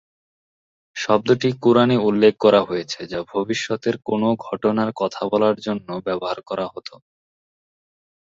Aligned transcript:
শব্দটি 0.95 1.49
কুরআনে 1.63 1.97
উল্লেখ 2.07 2.33
করা 2.39 2.61
হয়েছে 2.63 2.99
যা 3.11 3.19
ভবিষ্যতের 3.31 3.95
কোনও 4.07 4.29
ঘটনার 4.45 4.89
কথা 4.95 5.21
বলার 5.31 5.55
জন্য 5.65 5.87
ব্যবহার 6.07 6.39
করা 6.49 6.65
হত। 6.67 6.89